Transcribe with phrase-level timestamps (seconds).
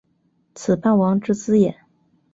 [0.55, 1.79] 此霸王之资也。